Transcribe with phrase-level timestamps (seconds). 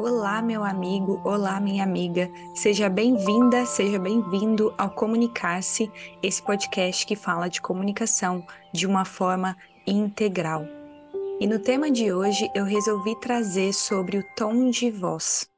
[0.00, 2.30] Olá, meu amigo, olá, minha amiga.
[2.54, 5.90] Seja bem-vinda, seja bem-vindo ao Comunicar-se,
[6.22, 10.64] esse podcast que fala de comunicação de uma forma integral.
[11.40, 15.50] E no tema de hoje eu resolvi trazer sobre o tom de voz.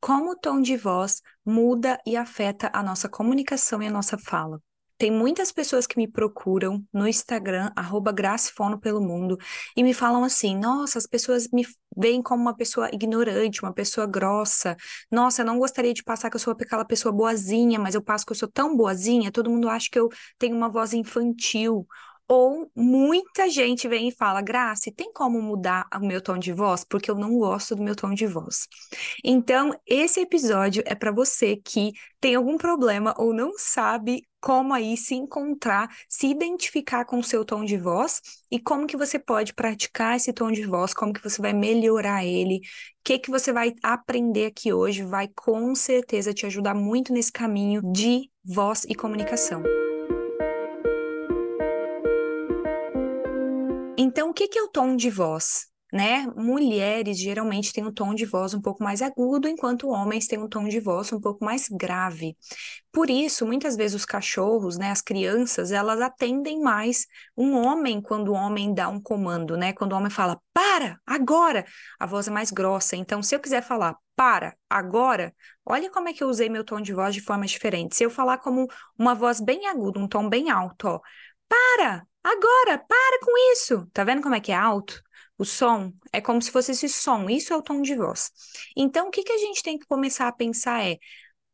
[0.00, 4.60] Como o tom de voz muda e afeta a nossa comunicação e a nossa fala.
[5.04, 9.36] Tem muitas pessoas que me procuram no Instagram, arroba Gracifono pelo mundo,
[9.76, 14.06] e me falam assim: nossa, as pessoas me veem como uma pessoa ignorante, uma pessoa
[14.06, 14.74] grossa.
[15.10, 18.24] Nossa, eu não gostaria de passar que eu sou aquela pessoa boazinha, mas eu passo
[18.24, 21.86] que eu sou tão boazinha, todo mundo acha que eu tenho uma voz infantil.
[22.28, 26.84] Ou muita gente vem e fala, Grace, tem como mudar o meu tom de voz?
[26.84, 28.66] Porque eu não gosto do meu tom de voz.
[29.22, 34.94] Então, esse episódio é para você que tem algum problema ou não sabe como aí
[34.96, 38.20] se encontrar, se identificar com o seu tom de voz
[38.50, 42.24] e como que você pode praticar esse tom de voz, como que você vai melhorar
[42.24, 42.60] ele, o
[43.02, 47.80] que que você vai aprender aqui hoje vai com certeza te ajudar muito nesse caminho
[47.92, 49.62] de voz e comunicação.
[53.96, 55.66] Então, o que, é o tom de voz?
[55.92, 56.26] Né?
[56.34, 60.48] Mulheres geralmente têm um tom de voz um pouco mais agudo, enquanto homens têm um
[60.48, 62.36] tom de voz um pouco mais grave.
[62.90, 67.06] Por isso, muitas vezes os cachorros, né, as crianças, elas atendem mais
[67.36, 69.72] um homem quando o homem dá um comando, né?
[69.72, 71.64] Quando o homem fala para, agora,
[72.00, 72.96] a voz é mais grossa.
[72.96, 75.32] Então, se eu quiser falar para, agora,
[75.64, 77.94] olha como é que eu usei meu tom de voz de forma diferente.
[77.94, 78.66] Se eu falar como
[78.98, 81.00] uma voz bem aguda, um tom bem alto, ó,
[81.48, 83.86] para, Agora, para com isso!
[83.92, 85.00] Tá vendo como é que é alto?
[85.38, 88.30] O som é como se fosse esse som, isso é o tom de voz.
[88.76, 90.98] Então, o que, que a gente tem que começar a pensar é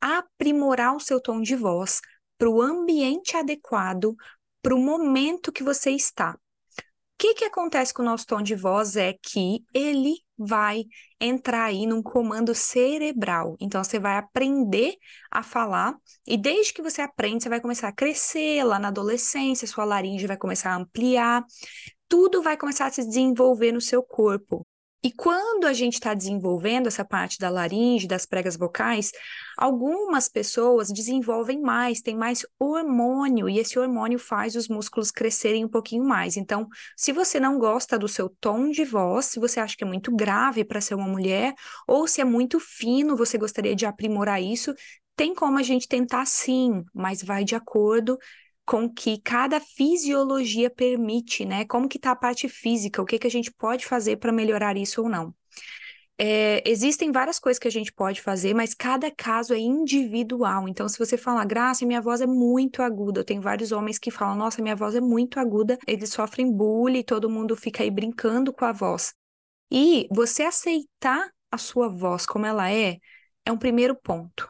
[0.01, 2.01] aprimorar o seu tom de voz
[2.39, 4.15] para o ambiente adequado,
[4.63, 6.39] para o momento que você está
[7.21, 10.85] que, que acontece com o nosso tom de voz é que ele vai
[11.21, 13.57] entrar aí num comando cerebral.
[13.61, 14.97] Então, você vai aprender
[15.31, 15.95] a falar,
[16.27, 20.27] e desde que você aprende, você vai começar a crescer lá na adolescência, sua laringe
[20.27, 21.45] vai começar a ampliar,
[22.09, 24.67] tudo vai começar a se desenvolver no seu corpo.
[25.03, 29.11] E quando a gente está desenvolvendo essa parte da laringe, das pregas vocais,
[29.57, 35.69] algumas pessoas desenvolvem mais, tem mais hormônio, e esse hormônio faz os músculos crescerem um
[35.69, 36.37] pouquinho mais.
[36.37, 39.87] Então, se você não gosta do seu tom de voz, se você acha que é
[39.87, 41.55] muito grave para ser uma mulher,
[41.89, 44.75] ou se é muito fino, você gostaria de aprimorar isso,
[45.17, 48.19] tem como a gente tentar sim, mas vai de acordo
[48.71, 51.65] com que cada fisiologia permite, né?
[51.65, 54.77] Como que está a parte física, o que, que a gente pode fazer para melhorar
[54.77, 55.35] isso ou não.
[56.17, 60.69] É, existem várias coisas que a gente pode fazer, mas cada caso é individual.
[60.69, 64.09] Então, se você falar, Graça, minha voz é muito aguda, eu tenho vários homens que
[64.09, 68.53] falam, nossa, minha voz é muito aguda, eles sofrem bullying, todo mundo fica aí brincando
[68.53, 69.13] com a voz.
[69.69, 72.99] E você aceitar a sua voz como ela é,
[73.45, 74.49] é um primeiro ponto.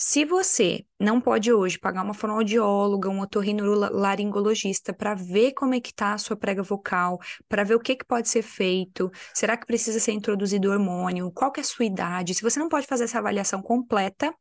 [0.00, 5.90] Se você não pode hoje pagar uma fonoaudióloga, um otorrinolaringologista para ver como é que
[5.90, 9.66] está a sua prega vocal, para ver o que, que pode ser feito, será que
[9.66, 13.04] precisa ser introduzido hormônio, qual que é a sua idade, se você não pode fazer
[13.04, 14.32] essa avaliação completa,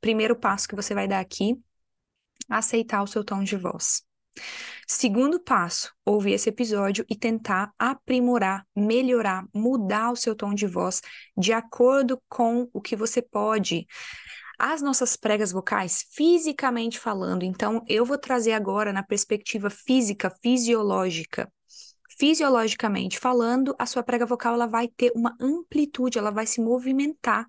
[0.00, 1.54] primeiro passo que você vai dar aqui,
[2.48, 4.02] aceitar o seu tom de voz.
[4.88, 11.02] Segundo passo, ouvir esse episódio e tentar aprimorar, melhorar, mudar o seu tom de voz
[11.36, 13.86] de acordo com o que você pode
[14.58, 17.44] as nossas pregas vocais, fisicamente falando.
[17.44, 21.50] Então, eu vou trazer agora na perspectiva física, fisiológica.
[22.18, 27.48] Fisiologicamente falando, a sua prega vocal ela vai ter uma amplitude, ela vai se movimentar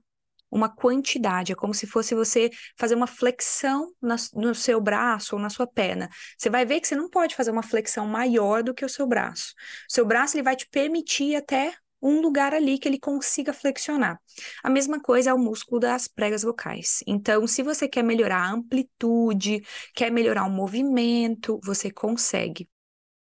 [0.49, 5.41] uma quantidade, é como se fosse você fazer uma flexão na, no seu braço ou
[5.41, 6.09] na sua perna.
[6.37, 9.05] Você vai ver que você não pode fazer uma flexão maior do que o seu
[9.05, 9.53] braço.
[9.87, 11.73] Seu braço ele vai te permitir até
[12.05, 14.19] um lugar ali que ele consiga flexionar.
[14.63, 17.03] A mesma coisa é o músculo das pregas vocais.
[17.07, 22.69] Então, se você quer melhorar a amplitude, quer melhorar o movimento, você consegue.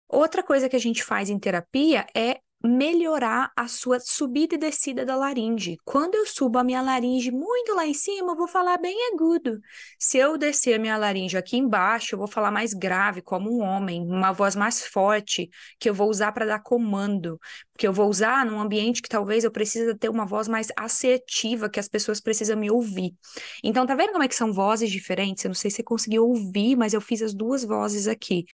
[0.08, 5.04] Outra coisa que a gente faz em terapia é melhorar a sua subida e descida
[5.04, 5.76] da laringe.
[5.84, 9.61] Quando eu subo a minha laringe muito lá em cima, eu vou falar bem agudo.
[9.99, 13.61] Se eu descer a minha laringe aqui embaixo, eu vou falar mais grave, como um
[13.62, 17.38] homem, uma voz mais forte, que eu vou usar para dar comando,
[17.78, 21.69] que eu vou usar num ambiente que talvez eu precise ter uma voz mais assertiva,
[21.69, 23.14] que as pessoas precisam me ouvir.
[23.62, 25.44] Então, tá vendo como é que são vozes diferentes?
[25.44, 28.46] Eu não sei se você conseguiu ouvir, mas eu fiz as duas vozes aqui.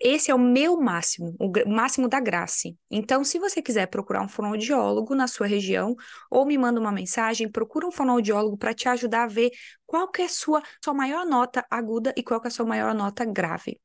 [0.00, 2.68] Esse é o meu máximo, o máximo da graça.
[2.88, 5.96] Então, se você quiser procurar um fonoaudiólogo na sua região,
[6.30, 9.50] ou me manda uma mensagem, procura um fonoaudiólogo para te ajudar a ver
[9.86, 12.66] qual que é a sua, sua maior nota aguda e qual que é a sua
[12.66, 13.80] maior nota grave.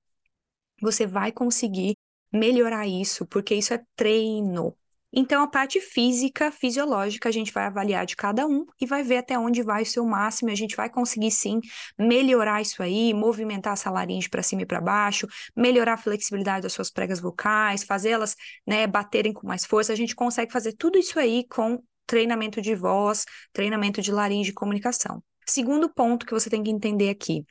[0.81, 1.97] Você vai conseguir
[2.31, 4.77] melhorar isso, porque isso é treino.
[5.15, 9.17] Então, a parte física, fisiológica, a gente vai avaliar de cada um e vai ver
[9.17, 10.49] até onde vai o seu máximo.
[10.49, 11.59] A gente vai conseguir sim
[11.97, 16.73] melhorar isso aí, movimentar essa laringe para cima e para baixo, melhorar a flexibilidade das
[16.73, 19.93] suas pregas vocais, fazê-las né, baterem com mais força.
[19.93, 24.53] A gente consegue fazer tudo isso aí com treinamento de voz, treinamento de laringe e
[24.53, 25.23] comunicação.
[25.45, 27.45] Segundo ponto que você tem que entender aqui.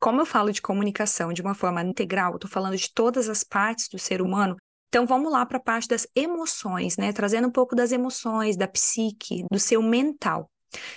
[0.00, 3.88] Como eu falo de comunicação de uma forma integral, estou falando de todas as partes
[3.88, 4.56] do ser humano,
[4.94, 7.12] então vamos lá para a parte das emoções, né?
[7.12, 10.48] Trazendo um pouco das emoções, da psique, do seu mental.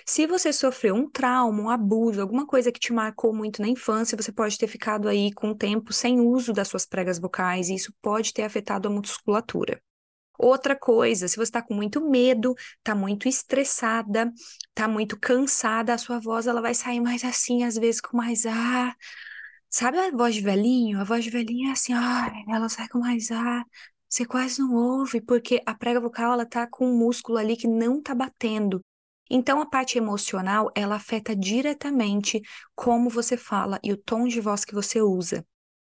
[0.05, 4.15] Se você sofreu um trauma, um abuso, alguma coisa que te marcou muito na infância,
[4.15, 7.73] você pode ter ficado aí com o tempo sem uso das suas pregas vocais e
[7.73, 9.81] isso pode ter afetado a musculatura.
[10.38, 14.31] Outra coisa, se você está com muito medo, está muito estressada,
[14.69, 18.45] está muito cansada, a sua voz ela vai sair mais assim, às vezes com mais
[18.45, 18.95] ar,
[19.69, 21.00] Sabe a voz de velhinho?
[21.00, 23.66] A voz de velhinho é assim, ah, ela sai com mais ar.
[24.10, 27.68] Você quase não ouve, porque a prega vocal ela tá com um músculo ali que
[27.68, 28.81] não tá batendo.
[29.30, 32.42] Então, a parte emocional, ela afeta diretamente
[32.74, 35.46] como você fala e o tom de voz que você usa.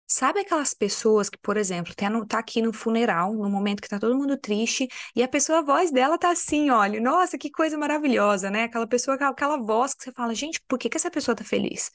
[0.08, 3.88] Sabe aquelas pessoas que, por exemplo, tá, no, tá aqui no funeral, no momento que
[3.88, 4.86] tá todo mundo triste,
[5.16, 8.64] e a pessoa, a voz dela tá assim, olha, nossa, que coisa maravilhosa, né?
[8.64, 11.90] Aquela pessoa, aquela voz que você fala, gente, por que que essa pessoa tá feliz?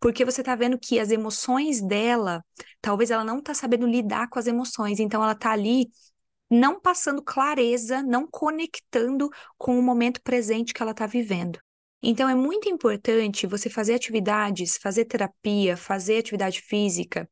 [0.00, 2.42] Porque você tá vendo que as emoções dela,
[2.80, 5.90] talvez ela não tá sabendo lidar com as emoções, então ela tá ali
[6.50, 11.58] não passando clareza, não conectando com o momento presente que ela tá vivendo.
[12.02, 17.28] Então, é muito importante você fazer atividades, fazer terapia, fazer atividade física,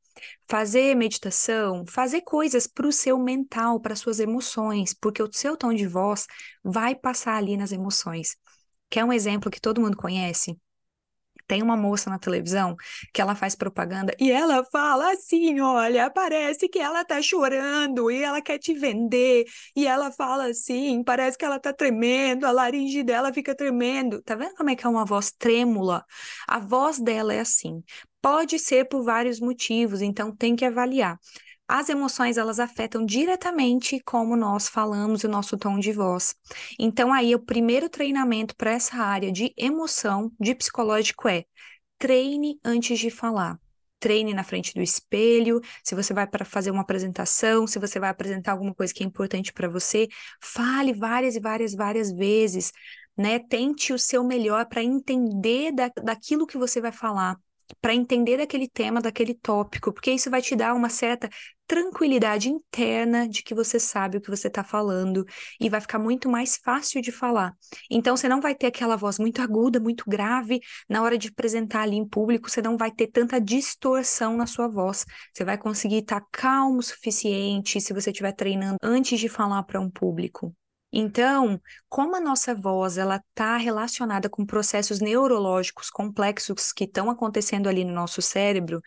[0.49, 5.73] fazer meditação, fazer coisas para o seu mental, para suas emoções, porque o seu tom
[5.73, 6.27] de voz
[6.63, 8.37] vai passar ali nas emoções.
[8.91, 10.57] Quer um exemplo que todo mundo conhece?
[11.49, 12.77] Tem uma moça na televisão
[13.13, 18.23] que ela faz propaganda e ela fala assim: olha, parece que ela tá chorando e
[18.23, 19.45] ela quer te vender.
[19.75, 24.23] E ela fala assim: parece que ela tá tremendo, a laringe dela fica tremendo.
[24.23, 26.05] Tá vendo como é que é uma voz trêmula?
[26.47, 27.83] A voz dela é assim.
[28.21, 31.19] Pode ser por vários motivos, então tem que avaliar.
[31.71, 36.35] As emoções, elas afetam diretamente como nós falamos o nosso tom de voz.
[36.79, 41.45] Então, aí, o primeiro treinamento para essa área de emoção, de psicológico é
[41.99, 43.61] treine antes de falar.
[44.01, 48.09] Treine na frente do espelho, se você vai para fazer uma apresentação, se você vai
[48.09, 50.09] apresentar alguma coisa que é importante para você,
[50.41, 52.73] fale várias e várias, várias vezes,
[53.17, 53.41] né?
[53.41, 57.37] Tente o seu melhor para entender da, daquilo que você vai falar
[57.81, 61.29] para entender daquele tema, daquele tópico, porque isso vai te dar uma certa
[61.67, 65.25] tranquilidade interna de que você sabe o que você está falando
[65.61, 67.53] e vai ficar muito mais fácil de falar.
[67.91, 71.83] Então, você não vai ter aquela voz muito aguda, muito grave na hora de apresentar
[71.83, 75.05] ali em público, você não vai ter tanta distorção na sua voz.
[75.35, 79.63] Você vai conseguir estar tá calmo o suficiente se você estiver treinando antes de falar
[79.65, 80.55] para um público.
[81.01, 87.69] Então, como a nossa voz ela está relacionada com processos neurológicos complexos que estão acontecendo
[87.69, 88.83] ali no nosso cérebro,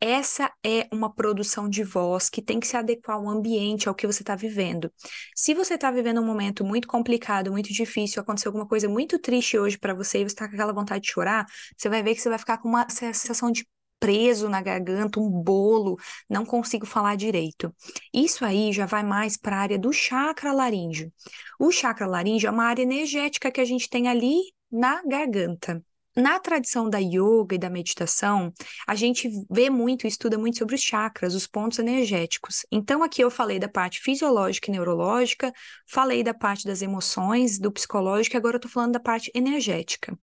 [0.00, 4.08] essa é uma produção de voz que tem que se adequar ao ambiente, ao que
[4.08, 4.92] você está vivendo.
[5.36, 9.56] Se você está vivendo um momento muito complicado, muito difícil, aconteceu alguma coisa muito triste
[9.56, 12.20] hoje para você e você está com aquela vontade de chorar, você vai ver que
[12.20, 13.64] você vai ficar com uma sensação de
[14.02, 15.96] preso na garganta, um bolo,
[16.28, 17.72] não consigo falar direito.
[18.12, 21.12] Isso aí já vai mais para a área do chakra laríngeo.
[21.56, 24.40] O chakra laríngeo é uma área energética que a gente tem ali
[24.72, 25.80] na garganta.
[26.16, 28.52] Na tradição da yoga e da meditação,
[28.88, 32.66] a gente vê muito, estuda muito sobre os chakras, os pontos energéticos.
[32.72, 35.52] Então, aqui eu falei da parte fisiológica e neurológica,
[35.88, 40.18] falei da parte das emoções, do psicológico, e agora eu estou falando da parte energética.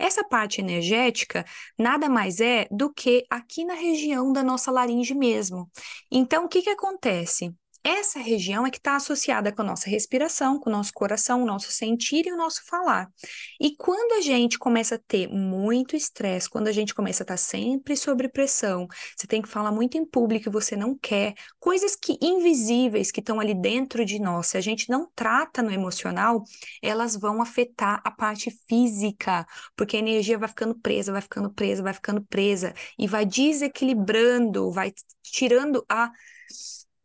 [0.00, 1.44] Essa parte energética
[1.78, 5.70] nada mais é do que aqui na região da nossa laringe mesmo.
[6.10, 7.54] Então, o que, que acontece?
[7.82, 11.46] Essa região é que está associada com a nossa respiração, com o nosso coração, o
[11.46, 13.10] nosso sentir e o nosso falar.
[13.58, 17.34] E quando a gente começa a ter muito estresse, quando a gente começa a estar
[17.34, 21.32] tá sempre sob pressão, você tem que falar muito em público e você não quer,
[21.58, 25.72] coisas que invisíveis que estão ali dentro de nós, se a gente não trata no
[25.72, 26.44] emocional,
[26.82, 31.82] elas vão afetar a parte física, porque a energia vai ficando presa, vai ficando presa,
[31.82, 36.10] vai ficando presa e vai desequilibrando, vai tirando a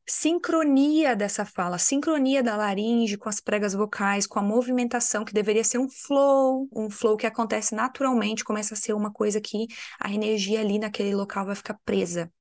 [0.08, 5.64] sincronia dessa fala, sincronia da laringe com as pregas vocais, com a movimentação que deveria
[5.64, 9.68] ser um flow, um flow que acontece naturalmente, começa a ser uma coisa que
[10.00, 12.32] a energia ali naquele local vai ficar presa.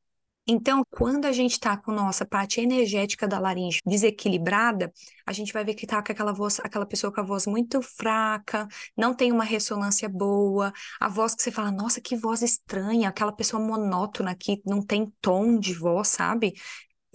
[0.46, 4.92] Então, quando a gente está com nossa parte energética da laringe desequilibrada,
[5.26, 7.80] a gente vai ver que está com aquela voz, aquela pessoa com a voz muito
[7.80, 13.08] fraca, não tem uma ressonância boa, a voz que você fala, nossa, que voz estranha,
[13.08, 16.52] aquela pessoa monótona que não tem tom de voz, sabe?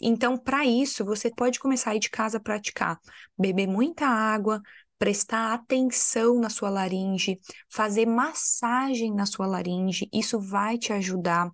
[0.02, 3.00] Então, para isso, você pode começar a ir de casa a praticar.
[3.38, 4.62] Beber muita água,
[4.98, 7.40] prestar atenção na sua laringe,
[7.70, 11.50] fazer massagem na sua laringe, isso vai te ajudar.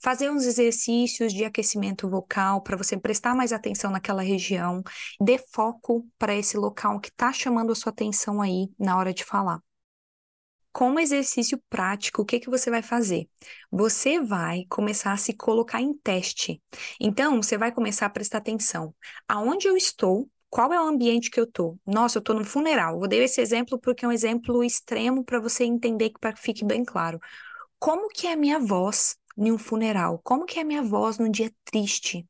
[0.00, 4.82] Fazer uns exercícios de aquecimento vocal para você prestar mais atenção naquela região,
[5.20, 9.24] dê foco para esse local que está chamando a sua atenção aí na hora de
[9.24, 9.60] falar.
[10.72, 13.28] Como exercício prático, o que, que você vai fazer?
[13.70, 16.62] Você vai começar a se colocar em teste.
[17.00, 18.94] Então, você vai começar a prestar atenção.
[19.26, 21.76] Aonde eu estou, qual é o ambiente que eu tô?
[21.86, 22.98] Nossa, eu tô num funeral.
[22.98, 26.84] Vou dar esse exemplo porque é um exemplo extremo para você entender que fique bem
[26.84, 27.18] claro.
[27.78, 30.20] Como que é a minha voz em um funeral?
[30.24, 32.26] Como que é a minha voz num dia triste?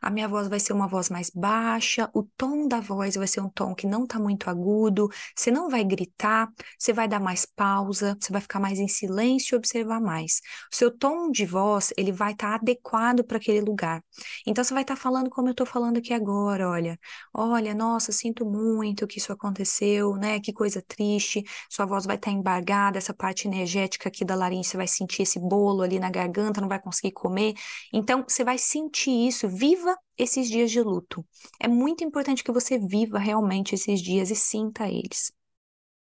[0.00, 3.40] A minha voz vai ser uma voz mais baixa, o tom da voz vai ser
[3.40, 7.44] um tom que não está muito agudo, você não vai gritar, você vai dar mais
[7.44, 10.40] pausa, você vai ficar mais em silêncio e observar mais.
[10.72, 14.02] O seu tom de voz, ele vai estar tá adequado para aquele lugar.
[14.46, 16.98] Então você vai estar tá falando como eu estou falando aqui agora, olha.
[17.32, 20.40] Olha, nossa, sinto muito que isso aconteceu, né?
[20.40, 21.44] Que coisa triste.
[21.70, 25.22] Sua voz vai estar tá embargada, essa parte energética aqui da laringe, você vai sentir
[25.22, 27.54] esse bolo ali na garganta, não vai conseguir comer.
[27.92, 31.24] Então você vai sentir isso, viva viva esses dias de luto.
[31.60, 35.32] É muito importante que você viva realmente esses dias e sinta eles.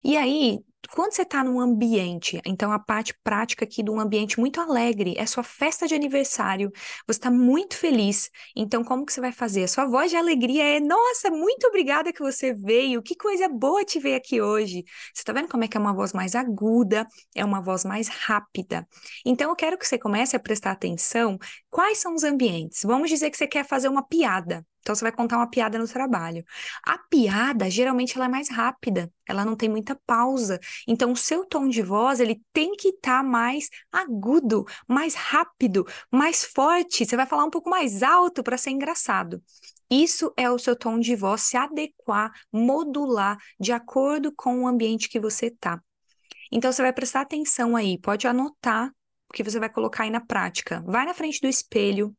[0.04, 0.60] E aí,
[0.90, 5.14] quando você está num ambiente, então a parte prática aqui de um ambiente muito alegre,
[5.16, 6.70] é sua festa de aniversário,
[7.06, 9.64] você está muito feliz, então como que você vai fazer?
[9.64, 13.84] A sua voz de alegria é, nossa, muito obrigada que você veio, que coisa boa
[13.84, 14.84] te ver aqui hoje.
[15.14, 18.08] Você está vendo como é que é uma voz mais aguda, é uma voz mais
[18.08, 18.86] rápida.
[19.24, 21.38] Então eu quero que você comece a prestar atenção
[21.70, 22.82] quais são os ambientes.
[22.84, 24.64] Vamos dizer que você quer fazer uma piada.
[24.82, 26.44] Então você vai contar uma piada no trabalho.
[26.84, 30.58] A piada, geralmente, ela é mais rápida, ela não tem muita pausa.
[30.86, 35.86] Então o seu tom de voz, ele tem que estar tá mais agudo, mais rápido,
[36.10, 37.04] mais forte.
[37.04, 39.42] Você vai falar um pouco mais alto para ser engraçado.
[39.90, 45.08] Isso é o seu tom de voz se adequar, modular de acordo com o ambiente
[45.08, 45.80] que você está.
[46.50, 48.90] Então você vai prestar atenção aí, pode anotar
[49.28, 50.82] o que você vai colocar aí na prática.
[50.86, 52.16] Vai na frente do espelho,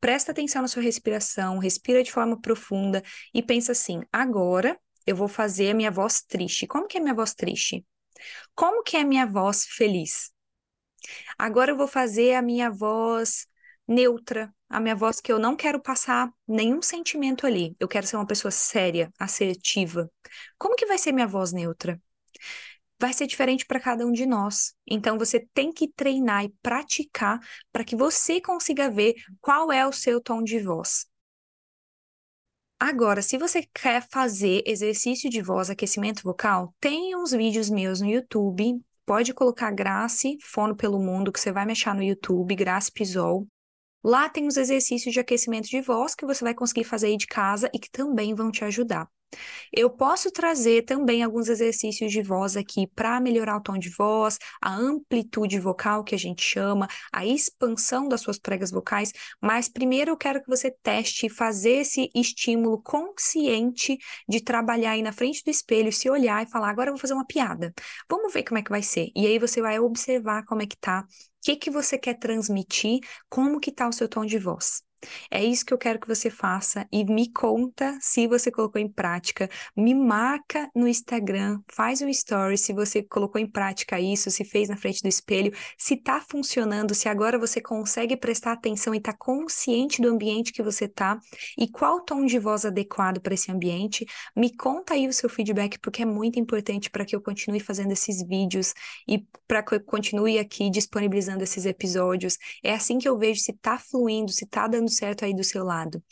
[0.00, 3.02] presta atenção na sua respiração, respira de forma profunda
[3.34, 6.66] e pensa assim: agora eu vou fazer a minha voz triste.
[6.66, 7.84] Como que é minha voz triste?
[8.54, 10.32] Como que é minha voz feliz?
[11.38, 13.46] Agora eu vou fazer a minha voz
[13.86, 17.76] neutra, a minha voz que eu não quero passar nenhum sentimento ali.
[17.78, 20.10] Eu quero ser uma pessoa séria, assertiva.
[20.58, 22.00] Como que vai ser minha voz neutra?
[22.98, 24.74] vai ser diferente para cada um de nós.
[24.86, 27.40] Então você tem que treinar e praticar
[27.72, 31.06] para que você consiga ver qual é o seu tom de voz.
[32.78, 38.06] Agora, se você quer fazer exercício de voz, aquecimento vocal, tem uns vídeos meus no
[38.08, 38.78] YouTube.
[39.06, 43.46] Pode colocar Grace Fono pelo Mundo, que você vai mexer no YouTube, Grace Pisol.
[44.04, 47.26] Lá tem os exercícios de aquecimento de voz que você vai conseguir fazer aí de
[47.26, 49.08] casa e que também vão te ajudar.
[49.72, 54.38] Eu posso trazer também alguns exercícios de voz aqui para melhorar o tom de voz,
[54.60, 60.10] a amplitude vocal que a gente chama, a expansão das suas pregas vocais, mas primeiro
[60.12, 65.50] eu quero que você teste fazer esse estímulo consciente de trabalhar aí na frente do
[65.50, 67.72] espelho, se olhar e falar, agora eu vou fazer uma piada.
[68.08, 69.10] Vamos ver como é que vai ser.
[69.14, 71.06] E aí você vai observar como é que tá, o
[71.44, 74.82] que que você quer transmitir, como que tá o seu tom de voz.
[75.30, 78.88] É isso que eu quero que você faça e me conta se você colocou em
[78.88, 79.48] prática.
[79.76, 84.68] Me marca no Instagram, faz um story se você colocou em prática isso, se fez
[84.68, 89.12] na frente do espelho, se tá funcionando, se agora você consegue prestar atenção e tá
[89.12, 91.18] consciente do ambiente que você tá
[91.56, 94.06] e qual tom de voz adequado para esse ambiente.
[94.34, 97.92] Me conta aí o seu feedback porque é muito importante para que eu continue fazendo
[97.92, 98.74] esses vídeos
[99.08, 102.38] e para que eu continue aqui disponibilizando esses episódios.
[102.62, 105.64] É assim que eu vejo se tá fluindo, se tá dando certo aí do seu
[105.64, 106.02] lado.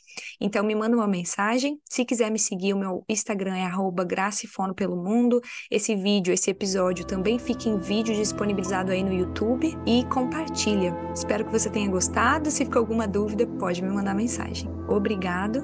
[0.40, 1.78] Então, me manda uma mensagem.
[1.88, 3.68] Se quiser me seguir, o meu Instagram é
[4.06, 5.40] gracifono pelo mundo.
[5.70, 10.94] Esse vídeo, esse episódio também fica em vídeo disponibilizado aí no YouTube e compartilha.
[11.14, 12.50] Espero que você tenha gostado.
[12.50, 14.70] Se ficou alguma dúvida, pode me mandar mensagem.
[14.88, 15.62] Obrigado.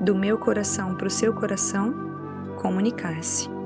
[0.00, 1.92] Do meu coração para o seu coração,
[2.60, 3.59] comunicar-se.